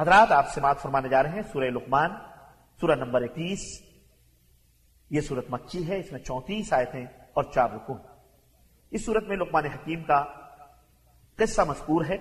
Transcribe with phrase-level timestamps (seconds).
[0.00, 2.10] حضرات، آپ سے بات فرمانے جا رہے ہیں، سورہ لقمان،
[2.80, 3.82] سورہ نمبر اکیس۔
[5.10, 7.92] یہ صورت مکی ہے، اس میں چونتیس آیتیں اور چار رکن
[8.90, 10.24] اس صورت میں لقمان حکیم کا
[11.36, 12.16] قصہ مذکور ہے،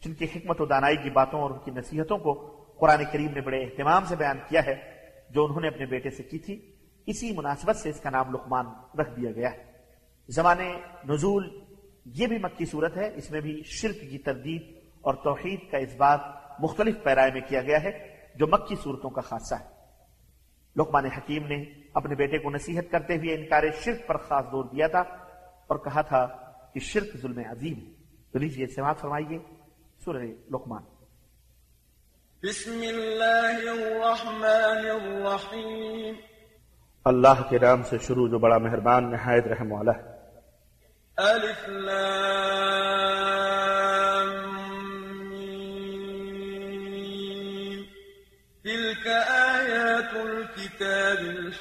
[0.00, 2.34] جن کی حکمت و دانائی کی باتوں اور ان کی نصیحتوں کو
[2.80, 4.74] قرآن کریم نے بڑے اہتمام سے بیان کیا ہے،
[5.30, 6.72] جو انہوں نے اپنے بیٹے سے کی تھی۔
[7.06, 8.66] اسی مناسبت سے اس کا نام لقمان
[8.98, 9.72] رکھ دیا گیا ہے۔
[10.28, 11.60] زمانے نزول
[12.04, 14.62] یہ بھی مکی صورت ہے، اس میں بھی شرک کی تردید
[15.00, 19.20] اور توحید کا اس بات مختلف پیرائے میں کیا گیا ہے جو مکی صورتوں کا
[19.20, 19.76] خاصہ ہے۔
[20.76, 24.86] لقمان حکیم نے اپنے بیٹے کو نصیحت کرتے ہوئے انکار شرک پر خاص دور دیا
[24.86, 25.00] تھا
[25.66, 26.26] اور کہا تھا
[26.74, 27.92] کہ شرک ظلم عظیم
[28.32, 29.38] تو لیجیے سماعت فرمائیے۔
[30.04, 30.82] سورہ لقمان۔
[32.42, 36.14] بسم اللہ الرحمن الرحیم۔
[37.04, 40.02] اللہ کے نام سے شروع جو بڑا مہربان نہایت رحم والا ہے
[41.16, 43.05] الف لام۔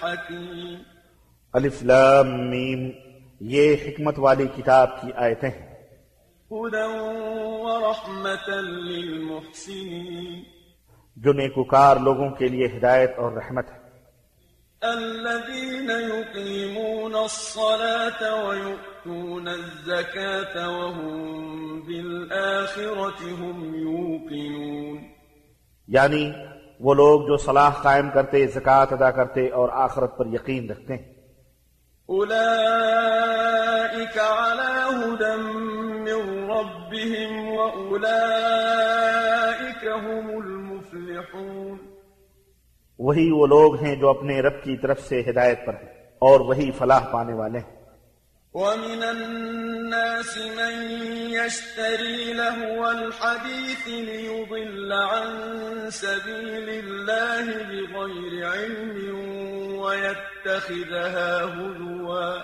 [0.05, 0.83] الحکیم
[1.53, 2.89] الف لام میم
[3.39, 5.75] یہ حکمت والی کتاب کی آیتیں ہیں۔
[6.51, 6.83] هدى
[7.65, 10.43] ورحمة للمحسنين
[11.15, 13.85] جو نیکوکار لوگوں کے لیے ہدایت اور رحمت ہے۔
[14.81, 24.97] الذين يقيمون الصلاة ويؤتون الزكاة وهم بالآخرة هم يوقنون
[25.87, 26.31] یعنی
[26.79, 31.15] وہ لوگ جو صلاح قائم کرتے زکوٰۃ ادا کرتے اور آخرت پر یقین رکھتے۔ ہیں
[32.09, 41.77] أولئك على هدى من ربهم وأولئك هم المفلحون۔
[42.99, 46.71] وہی وہ لوگ ہیں جو اپنے رب کی طرف سے ہدایت پر ہیں اور وہی
[46.71, 47.74] فلاح پانے والے ہیں۔
[48.55, 55.49] ومن الناس من يشتري لهو الحديث ليضل عن
[55.91, 59.15] سبيل الله بغير علم
[59.79, 62.35] ويتخذها هزوا.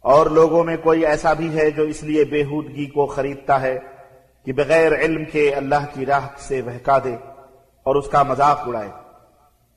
[0.00, 3.78] اور لوگوں میں کوئی ایسا بھی ہے جو اس لیے بےحودگی کو خریدتا ہے
[4.44, 7.31] کہ بغیر علم کے اللہ کی راہ سے بہکا دے۔
[7.82, 8.90] اور اس کا مذاق اڑائے۔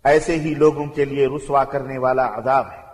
[0.03, 2.85] ایسے ہی لوگوں کے لیے رسوا کرنے والا عذاب ہے۔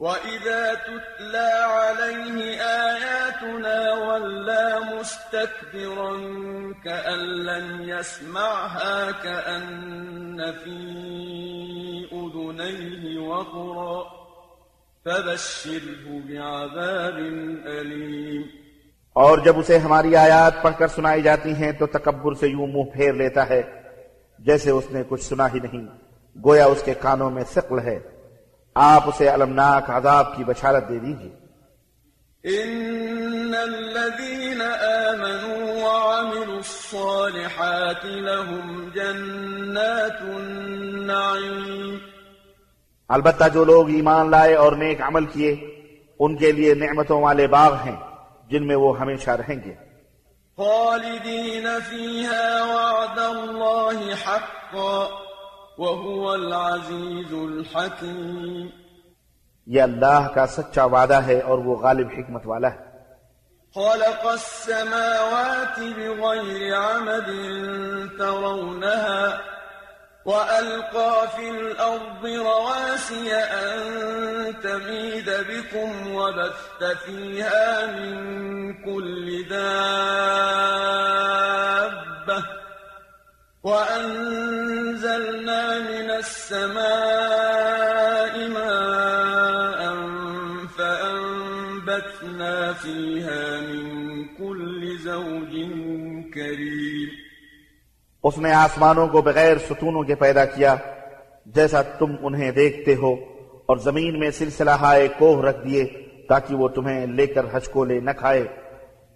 [0.00, 6.12] وَإِذَا تُتْلَى عَلَيْهِ آيَاتُنَا وَلَّى مُسْتَكْبِرًا
[6.84, 10.80] كَأَن لَّمْ يَسْمَعْهَا كَأَنَّ فِي
[12.16, 14.02] أُذُنَيْهِ وَقْرًا
[15.04, 17.18] فَبَشِّرْهُ بِعَذَابٍ
[17.80, 18.46] أَلِيمٍ۔
[19.12, 22.96] اور جب اسے ہماری آیات پڑھ کر سنائی جاتی ہیں تو تکبر سے یوں منہ
[22.96, 23.85] پھیر لیتا ہے۔
[24.38, 25.86] جیسے اس نے کچھ سنا ہی نہیں
[26.44, 27.98] گویا اس کے کانوں میں ثقل ہے۔
[28.74, 31.46] آپ اسے المناک عذاب کی بشارت دے دیجیے
[32.46, 41.96] إن الذين آمنوا وعملوا الصالحات لهم جنات النعيم۔
[43.08, 45.52] البتہ جو لوگ ایمان لائے اور نیک عمل کیے
[46.18, 47.96] ان کے لیے نعمتوں والے باغ ہیں
[48.50, 49.74] جن میں وہ ہمیشہ رہیں گے۔
[50.58, 52.95] وعد الله
[54.24, 55.06] حقا
[55.78, 58.66] وهو العزيز الحكيم.
[59.66, 62.86] یہ اللہ کا سچا وعدہ ہے اور وہ غالب حکمت والا ہے۔
[63.74, 67.28] خلق السماوات بغير عمد
[68.18, 69.36] ترونها
[70.26, 73.78] وألقى في الأرض رواسي أن
[74.62, 78.14] تميد بكم وبث فيها من
[78.72, 81.35] كل دابة
[83.66, 86.84] وأنزلنا من السماء
[88.48, 89.80] ماء
[90.76, 93.84] فأنبتنا فيها من
[94.38, 95.52] كل زوج
[96.34, 97.08] كريم
[98.24, 100.72] اس نے آسمانوں کو بغیر ستونوں کے پیدا کیا،
[101.54, 103.12] جیسا تم انہیں دیکھتے ہو،
[103.66, 105.82] اور زمین میں سلسلہ ہائے کوہ رکھ دیے
[106.28, 108.44] تاکہ وہ تمہیں لے کر ہچکولے نہ کھائے،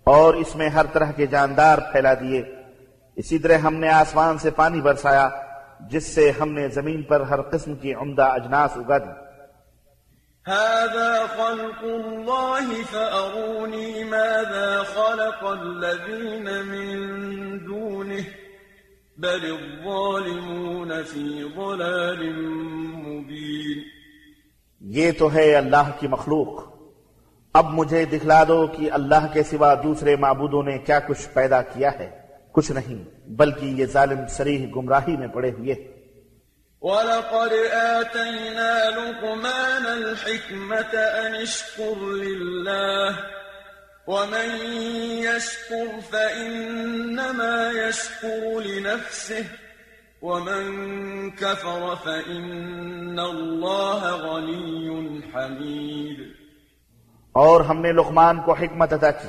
[0.06, 2.40] اور اس میں ہر طرح کے جاندار پھیلا دیے۔
[3.20, 5.28] اسی طرح ہم نے آسمان سے پانی برسایا
[5.80, 9.10] جس سے ہم نے زمین پر ہر قسم کی عمدہ اجناس اگا دی۔
[10.50, 16.98] هذا خلق الله فأروني ماذا خلق الذين من
[17.66, 18.20] دونه
[19.18, 22.32] بل الظالمون في ضلال
[22.92, 23.82] مبين۔
[24.80, 26.62] یہ تو ہے اللہ کی مخلوق۔
[27.54, 31.90] اب مجھے دکھلا دو کہ اللہ کے سوا دوسرے معبودوں نے کیا کچھ پیدا کیا
[31.98, 32.19] ہے۔
[32.52, 36.00] کچھ نہیں بلکہ یہ ظالم سریح گمراہی میں پڑے ہوئے۔
[36.82, 43.12] ولقد آتينا لقمان الحكمة أن اشكر لله
[44.06, 44.66] ومن
[45.18, 49.42] يشكر فإنما يشكر لنفسه
[50.22, 50.90] ومن
[51.30, 56.20] كفر فإن الله غني حميد۔
[57.32, 59.28] اور ہم نے لقمان کو حکمت عطا کی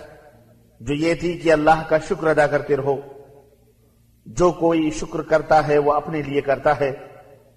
[0.79, 3.11] جو یہ تھی کہ اللہ کا شکر ادا کرتے رہو۔
[4.25, 6.89] جو کوئی شکر کرتا ہے وہ اپنے لیے کرتا ہے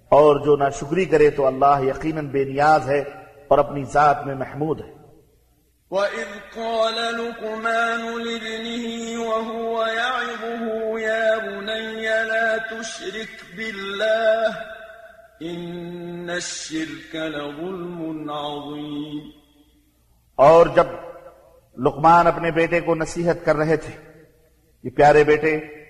[0.09, 2.99] اور جو نہ شکری کرے تو اللہ یقیناً بے نیاز ہے
[3.47, 4.95] اور اپنی ذات میں محمود ہے۔
[5.91, 14.51] وَإِذْ قَالَ لُقْمَانُ لِابْنِهِ وَهُوَ يَعِظُهُ يَا بُنَيَّ لَا تُشْرِكْ بِاللَّهِ
[15.47, 19.29] إِنَّ الشِّرْكَ لَظُلْمٌ عَظِيمٌ۔
[20.35, 20.85] اور جب
[21.77, 24.21] لقمان اپنے بیٹے کو نصیحت کر رہے تھے
[24.83, 25.84] کہ پیارے بیٹے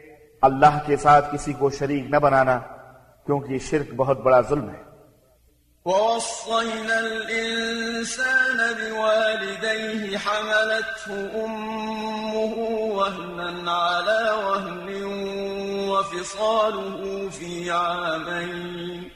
[0.46, 2.58] اللہ کے ساتھ کسی کو شریک نہ بنانا
[3.26, 4.84] کیونکہ یہ شرک بہت بڑا ظلم ہے۔
[5.86, 11.10] ووصينا الإنسان بوالديه حملته
[11.46, 12.56] أمه
[13.00, 14.88] وهنا على وهن
[15.90, 19.10] وفصاله في عامين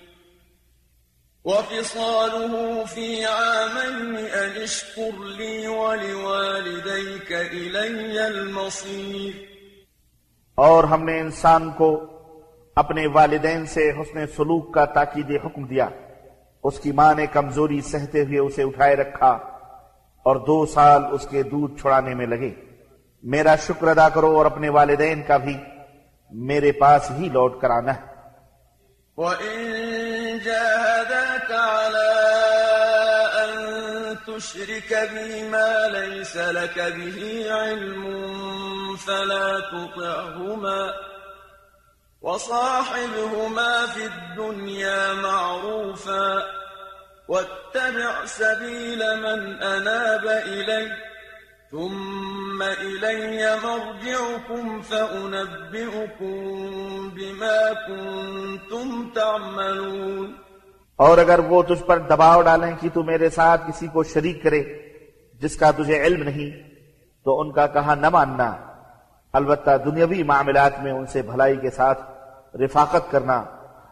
[1.45, 9.48] وفصاله في عامين أن اشكر لي ولوالديك إلي المصير
[10.59, 12.05] اور ہم نے انسان کو
[12.75, 15.87] اپنے والدین سے حسن سلوک کا تاکید حکم دیا۔
[16.63, 19.29] اس کی ماں نے کمزوری سہتے ہوئے اسے اٹھائے رکھا
[20.23, 22.49] اور دو سال اس کے دودھ چھڑانے میں لگے۔
[23.23, 25.57] میرا شکر ادا کرو اور اپنے والدین کا بھی۔
[26.31, 28.19] میرے پاس ہی لوٹ کر آنا۔ ہے
[34.39, 38.03] تُشْرِكَ بِي مَا لَيْسَ لَكَ بِهِ عِلْمٌ
[38.95, 40.93] فَلَا تُطِعْهُمَا
[42.21, 46.43] وصاحبهما في الدنيا معروفا
[47.27, 50.91] واتبع سبيل من أناب إلي
[51.71, 56.39] ثم إلي مرجعكم فأنبئكم
[57.09, 60.48] بما كنتم تعملون
[60.99, 64.63] اور اگر وہ تجھ پر دباؤ ڈالیں کہ تو میرے ساتھ کسی کو شریک کرے
[65.41, 66.73] جس کا تجھے علم نہیں،
[67.25, 68.55] تو ان کا کہا نہ ماننا۔
[69.33, 72.01] البتہ دنیاوی معاملات میں ان سے بھلائی کے ساتھ
[72.55, 73.43] رفاقت کرنا،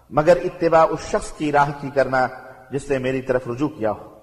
[0.09, 2.27] مگر اتباع اس شخص کی راہ کی کرنا
[2.71, 4.19] جس نے میری طرف رجوع کیا ہو۔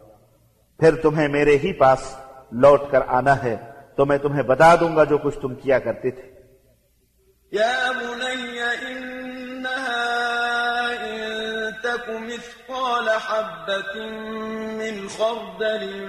[0.80, 2.16] پھر تمہیں میرے ہی پاس
[2.52, 3.56] لوٹ کر آنا ہے،
[3.96, 6.30] تو میں تمہیں بتا دوں گا جو کچھ تم کیا کرتے تھے۔
[7.52, 7.90] يا
[11.94, 14.06] تك مثقال حبة
[14.78, 16.08] من خردل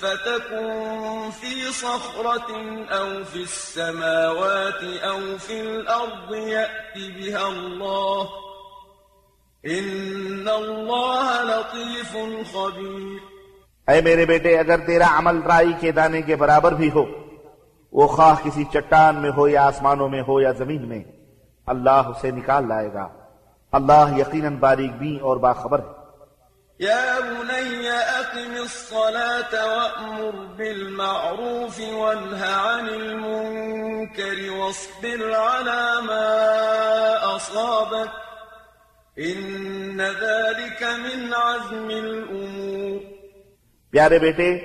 [0.00, 2.50] فتكن في صخرة
[2.90, 8.28] أو في السماوات أو في الأرض يأت بها الله
[9.66, 12.16] إن الله لطيف
[12.52, 13.18] خبير
[13.88, 17.04] اے میرے بیٹے، اگر تیرا عمل رائی کے دانے کے برابر بھی ہو،
[17.92, 21.02] وہ خواہ کسی چٹان میں ہو یا آسمانوں میں ہو یا زمین میں،
[21.66, 23.23] اللہ اسے نکال لائے گا۔
[23.74, 26.04] اللہ یقیناً باریک بھی اور باخبر ہے۔
[26.80, 36.26] يا بني أقم الصلاة وأمر بالمعروف وانه عن المنكر واصبر على ما
[37.36, 38.12] أصابك
[39.18, 43.00] إن ذلك من عزم الأمور
[43.92, 44.58] پیارے بیٹے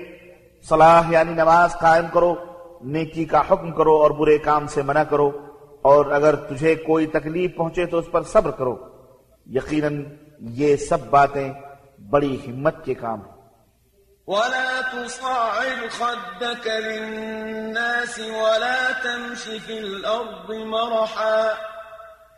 [0.70, 2.36] صلاح یعنی نماز قائم کرو
[2.82, 5.32] نیکی کا حکم کرو اور برے کام سے منع کرو
[5.82, 8.88] اور اگر تجھے کوئی تکلیف پہنچے تو اس پر صبر کرو۔
[9.50, 10.03] یقیناً
[10.39, 11.53] یہ سب باتیں
[12.10, 13.39] بڑی ہمت کے کام ہیں۔
[14.27, 21.50] ولا تصعر خدك للناس ولا تمش في الأرض مرحا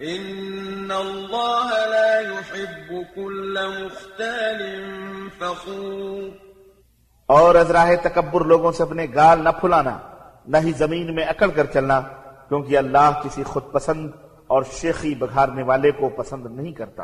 [0.01, 4.61] إن الله لا يحب كل مختال
[5.39, 6.29] فخور
[7.29, 9.97] اور ازراہ تکبر لوگوں سے اپنے گال نہ پھلانا
[10.47, 11.99] نہ ہی زمین میں اکڑ کر چلنا
[12.47, 14.09] کیونکہ اللہ کسی خود پسند
[14.51, 17.03] اور شیخی بگھارنے والے کو پسند نہیں کرتا۔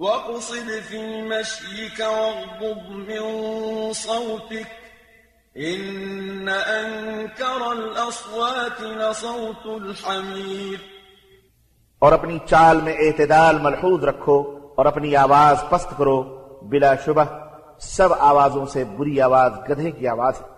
[0.00, 4.70] واقصد في مشيك واغضب من صوتك
[5.56, 10.76] إن أنكر الأصوات لصوت الحمير
[11.98, 16.22] اور اپنی چال میں اعتدال ملحوظ رکھو اور اپنی آواز پست کرو۔
[16.62, 17.24] بلا شبہ
[17.80, 20.57] سب آوازوں سے بری آواز گدھے کی آواز ہے۔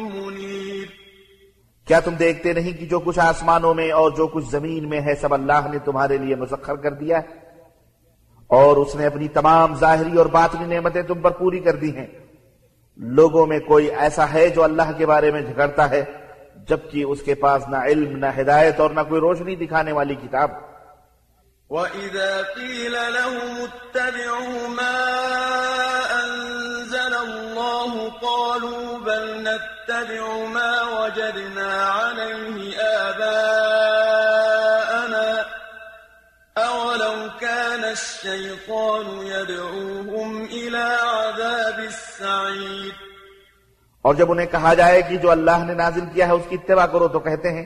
[1.91, 5.15] کیا تم دیکھتے نہیں کہ جو کچھ آسمانوں میں اور جو کچھ زمین میں ہے
[5.15, 7.27] سب اللہ نے تمہارے لیے مسخر کر دیا ہے؟
[8.47, 12.07] اور اس نے اپنی تمام ظاہری اور باطنی نعمتیں تم پر پوری کر دی ہیں۔
[12.97, 16.03] لوگوں میں کوئی ایسا ہے جو اللہ کے بارے میں جھگڑتا ہے،
[16.69, 20.51] جبکہ اس کے پاس نہ علم، نہ ہدایت اور نہ کوئی روشنی دکھانے والی کتاب۔
[21.69, 25.17] وَإِذَا قِيلَ لَهُمُ اتَّبِعُوا مَا
[26.23, 28.90] أَنزَلَ اللَّهُ قَالُوا
[30.11, 32.75] نَتَّبِعُ مَا وَجَدْنَا عَلَيْهِ
[33.07, 33.71] آبَاءَنَا.
[36.67, 41.87] أَوَلَوْ كَانَ الشَّيْطَانُ يَدْعُوهُمْ إِلَى عَذَابِ
[44.01, 46.85] اور جب انہیں کہا جائے کہ جو اللہ نے نازل کیا ہے اس کی اتباع
[46.85, 47.65] کرو تو کہتے ہیں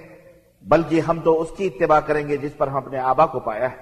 [0.62, 3.72] بلکہ ہم تو اس کی اتباع کریں گے جس پر ہم اپنے آبا کو پایا
[3.72, 3.78] ہے۔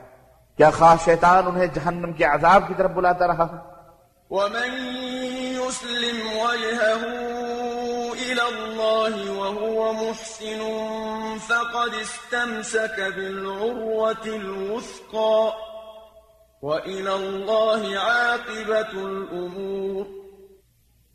[0.58, 3.74] کیا خاص شیطان انہیں جہنم کے عذاب کی طرف بلاتا رہا ہے
[4.32, 4.72] ومن
[5.54, 7.73] يسلم وجهه
[8.44, 10.62] إلى الله وهو محسن
[11.48, 15.52] فقد استمسك بالعروة الوثقى
[16.62, 20.06] وإلى الله عاقبة الأمور.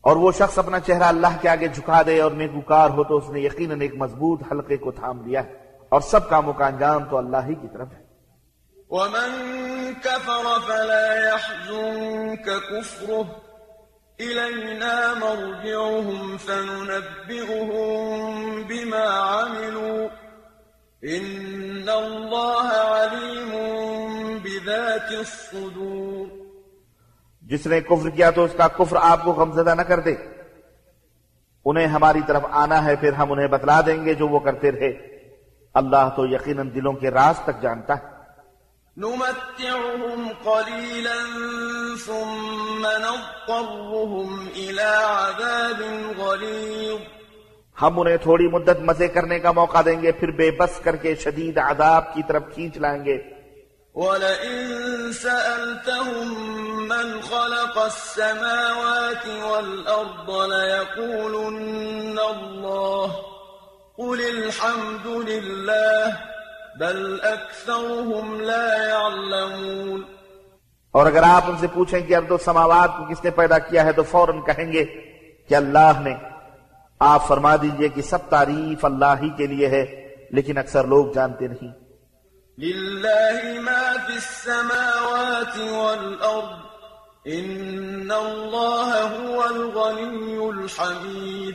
[0.01, 3.31] اور وہ شخص اپنا چہرہ اللہ کے آگے جھکا دے اور نیکوکار ہو تو اس
[3.31, 5.55] نے یقیناً ایک مضبوط حلقے کو تھام لیا ہے
[5.89, 8.09] اور سب کاموں کا انجام تو اللہ ہی کی طرف ہے۔
[8.91, 13.48] ومن كفر فلا يحزنك كفره
[14.23, 17.71] إلينا مرجعهم فننبئهم
[18.63, 20.29] بما عملوا.
[21.09, 23.57] إن الله عليم
[24.43, 26.27] بذات الصدور.
[27.43, 30.15] جس نے کفر کیا تو اس کا کفر آپ کو غمزدہ نہ کر دے.
[31.65, 34.89] انہیں ہماری طرف آنا ہے، پھر ہم انہیں بتلا دیں گے جو وہ کرتے رہے.
[35.75, 38.18] اللہ تو یقیناً دلوں کے راز تک جانتا ہے۔
[39.03, 41.19] نمتعهم قليلا
[42.05, 45.83] ثم نضطرهم إلى عذاب
[46.19, 47.01] غليظ.
[47.83, 51.15] ہم انہیں تھوڑی مدت مزے کرنے کا موقع دیں گے پھر بے بس کر کے
[51.25, 53.19] شدید عذاب کی طرف کھینچ لائیں گے
[53.95, 56.29] ولئن سألتهم
[56.89, 63.09] من خلق السماوات والأرض ليقولن الله
[63.99, 66.38] قل الحمد لله.
[66.79, 70.03] بل أكثرهم لا يعلمون۔
[70.93, 73.85] اور اگر آپ ان سے پوچھیں کہ ارد و سماوات کو کس نے پیدا کیا
[73.85, 74.85] ہے تو فوراً کہیں گے
[75.49, 76.15] کہ اللہ نے۔
[77.01, 81.47] آپ فرما دیجیے کہ سب تعریف اللہ ہی کے لیے ہے لیکن اکثر لوگ جانتے
[81.47, 81.69] نہیں۔
[82.59, 86.69] لله ما في السماوات والأرض
[87.27, 91.55] إن الله هو الغني الحميد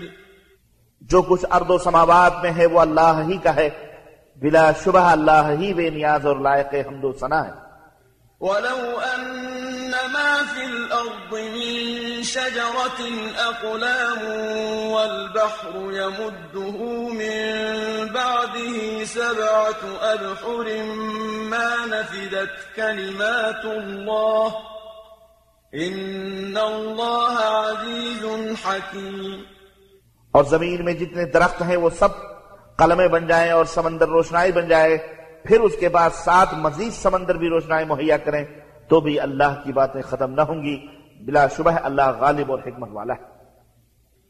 [1.01, 3.92] جو کچھ ارد و سماوات میں ہے وہ اللہ ہی کا ہے۔
[4.35, 7.63] بلا شبہ اللہ ہی بے نیاز اور لائق حمد و ثنا ہے۔
[8.41, 13.05] ولو أن ما في الأرض من شجرة
[13.37, 14.27] أقلام
[14.91, 16.79] والبحر يمده
[17.13, 17.37] من
[18.07, 20.83] بعده سبعة أبحر
[21.49, 24.49] ما نفدت كلمات الله
[25.73, 28.25] إن الله عزيز
[28.65, 29.43] حكيم۔
[30.31, 32.32] اور زمین میں جتنے درخت ہیں وہ سب
[32.77, 34.97] قلمیں بن جائیں اور سمندر روشنائی بن جائے
[35.45, 38.45] پھر اس کے بعد سات مزید سمندر بھی روشنائی مہیا کریں
[38.87, 40.87] تو بھی اللہ کی باتیں ختم نہ ہوں گی۔
[41.25, 43.21] بلا شبہ اللہ غالب اور حکمت والا ہے۔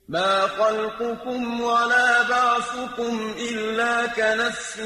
[0.09, 3.17] ما خلقكم ولا بعثكم
[3.49, 4.79] إلا كنفس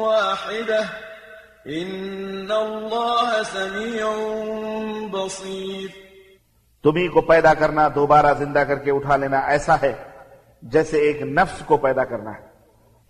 [0.00, 0.84] واحدة.
[1.72, 4.06] إن الله سميع
[5.10, 5.88] بصير.
[6.82, 9.92] تمہیں کو پیدا کرنا دوبارہ زندہ کر کے اٹھا لینا ایسا ہے
[10.62, 12.49] جیسے ایک نفس کو پیدا کرنا ہے۔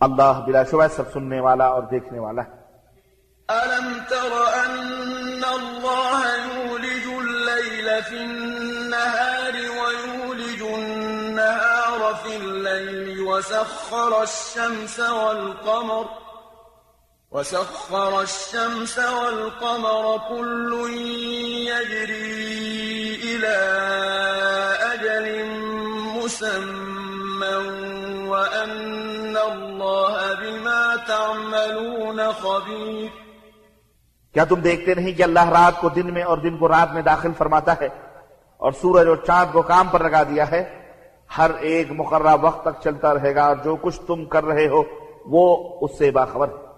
[0.01, 2.61] اللہ بلا شبہ سب سننے والا اور دیکھنے والا ہے۔
[3.51, 4.33] ألم تر
[4.65, 16.05] أن الله يولج الليل في النهار ويولج النهار في الليل وسخر الشمس والقمر
[17.31, 20.73] وسخر الشمس والقمر كل
[21.69, 23.57] يجري إلى
[24.93, 25.45] أجل
[26.17, 26.90] مسمى
[31.31, 32.21] تعملون
[34.35, 37.03] کیا تم دیکھتے نہیں کہ اللہ رات کو دن میں اور دن کو رات میں
[37.03, 37.89] داخل فرماتا ہے
[38.57, 40.81] اور سورج اور چاند کو کام پر لگا دیا ہے؟
[41.39, 44.83] ہر ایک مقررہ وقت تک چلتا رہے گا اور جو کچھ تم کر رہے ہو
[45.27, 46.71] وہ اس سے باخبر ہے۔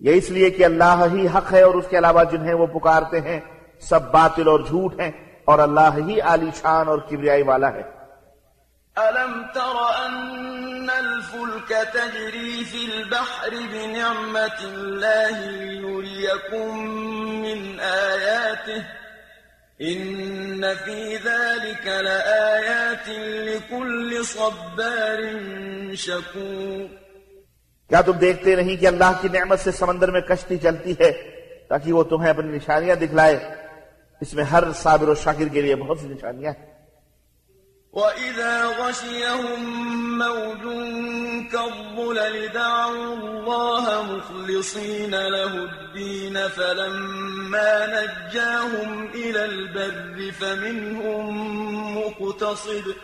[0.00, 3.20] یہ اس لیے کہ اللہ ہی حق ہے اور اس کے علاوہ جنہیں وہ پکارتے
[3.20, 3.40] ہیں
[3.80, 5.10] سب باطل اور جھوٹ ہیں
[5.44, 7.96] اور اللہ ہی عالی شان اور کبریائی والا ہے۔
[8.96, 16.78] ألم تر أن الفلك تجري في البحر بنعمة الله ليريكم
[17.42, 19.05] من آياته۔
[19.82, 23.08] إن في ذلك لآيات
[23.48, 25.20] لكل صبار
[25.94, 26.88] شكور
[27.90, 31.12] کیا تم دیکھتے نہیں کہ اللہ کی نعمت سے سمندر میں کشتی چلتی ہے
[31.68, 33.38] تاکہ وہ تمہیں اپنی نشانیاں دکھلائے؟
[34.20, 36.75] اس میں ہر صابر و شاکر کے لیے بہت سی نشانیاں ہیں۔
[37.96, 39.60] وَإِذَا غَشِيَهُم
[40.18, 40.62] مَّوْجٌ
[41.52, 51.24] كَالظُّلَلِ دَعَوُا اللَّهَ مُخْلِصِينَ لَهُ الدِّينَ فَلَمَّا نَجَّاهُمْ إِلَى الْبَرِّ فَمِنْهُم
[51.98, 52.94] مُّقْتَصِدٌ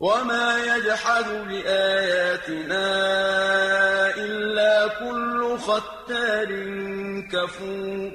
[0.00, 2.86] وما يجحد بآياتنا
[4.16, 6.48] إلا كل ختار
[7.32, 8.10] كفور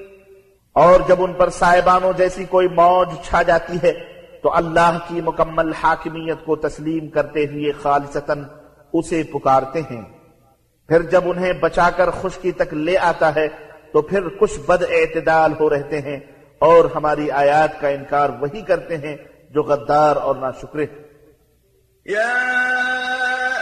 [0.72, 4.09] اور جب ان پر سائبانوں جیسی کوئی موج چھا جاتی ہے
[4.42, 8.42] تو اللہ کی مکمل حاکمیت کو تسلیم کرتے ہوئے خالصتاً
[8.92, 10.02] اسے پکارتے ہیں۔
[10.88, 13.48] پھر جب انہیں بچا کر خشکی تک لے آتا ہے،
[13.92, 16.18] تو پھر کچھ بد اعتدال ہو رہتے ہیں
[16.58, 19.16] اور ہماری آیات کا انکار وہی کرتے ہیں
[19.50, 20.80] جو غدار اور ناشکر
[22.06, 22.36] يا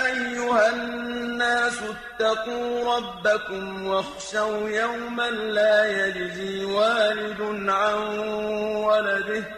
[0.07, 8.19] أيها الناس اتقوا ربكم واخشوا يوما لا يجزي والد عن
[8.85, 9.58] ولده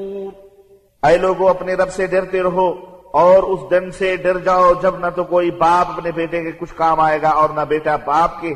[1.07, 2.69] اے لوگو، اپنے رب سے ڈرتے رہو
[3.13, 6.75] اور اس دن سے ڈر جاؤ جب نہ تو کوئی باپ اپنے بیٹے کے کچھ
[6.75, 8.53] کام آئے گا اور نہ بیٹا باپ کے۔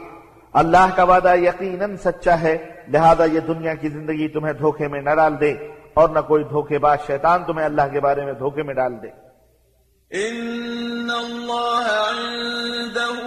[0.53, 5.09] اللہ کا وعدہ یقیناً سچا ہے، لہذا یہ دنیا کی زندگی تمہیں دھوکے میں نہ
[5.15, 5.51] ڈال دے
[5.93, 9.25] اور نہ کوئی دھوکے باز شیطان تمہیں اللہ کے بارے میں دھوکے میں ڈال دے۔
[10.11, 13.17] إن الله عنده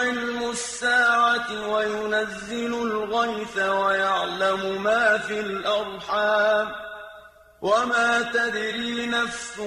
[0.00, 6.66] علم الساعة وينزل الغيث ويعلم ما في الأرحام
[7.62, 9.60] وما تدري نفس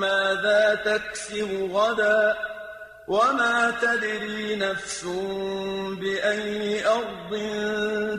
[0.00, 2.32] ماذا تكسب غدا
[3.08, 5.04] وما تدري نفس
[6.00, 7.36] بأي أرض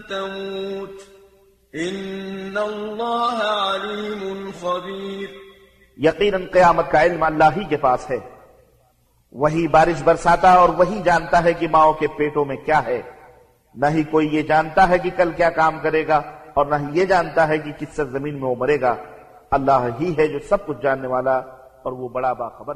[0.10, 1.02] تموت
[1.76, 5.28] إن الله عليم خبير
[5.98, 8.18] یقیناً قیامت کا علم اللہ ہی کے پاس ہے۔
[9.32, 13.02] وہی بارش برساتا اور وہی جانتا ہے کہ ماؤں کے پیٹوں میں کیا ہے۔
[13.76, 16.22] نہ ہی کوئی یہ جانتا ہے کہ کل کیا کام کرے گا۔
[16.56, 18.96] اور نہ ہی یہ جانتا ہے کہ کس سر زمین میں وہ مرے گا۔
[19.52, 21.38] اللہ ہی ہے جو سب کچھ جاننے والا
[21.84, 22.74] اور وہ بڑا باخبر۔